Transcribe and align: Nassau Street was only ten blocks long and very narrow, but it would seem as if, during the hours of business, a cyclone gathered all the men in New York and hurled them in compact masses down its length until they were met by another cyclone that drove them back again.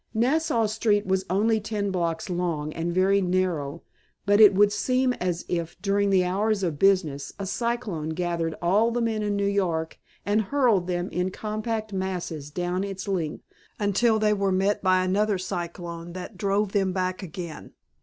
Nassau 0.15 0.65
Street 0.65 1.05
was 1.05 1.25
only 1.29 1.59
ten 1.59 1.91
blocks 1.91 2.27
long 2.27 2.73
and 2.73 2.91
very 2.91 3.21
narrow, 3.21 3.83
but 4.25 4.41
it 4.41 4.55
would 4.55 4.71
seem 4.71 5.13
as 5.13 5.45
if, 5.47 5.79
during 5.79 6.09
the 6.09 6.23
hours 6.25 6.63
of 6.63 6.79
business, 6.79 7.31
a 7.37 7.45
cyclone 7.45 8.09
gathered 8.09 8.55
all 8.63 8.89
the 8.89 8.99
men 8.99 9.21
in 9.21 9.35
New 9.35 9.45
York 9.45 9.99
and 10.25 10.41
hurled 10.41 10.87
them 10.87 11.07
in 11.11 11.29
compact 11.29 11.93
masses 11.93 12.49
down 12.49 12.83
its 12.83 13.07
length 13.07 13.43
until 13.77 14.17
they 14.17 14.33
were 14.33 14.51
met 14.51 14.81
by 14.81 15.03
another 15.03 15.37
cyclone 15.37 16.13
that 16.13 16.35
drove 16.35 16.71
them 16.71 16.93
back 16.93 17.21
again. 17.21 17.73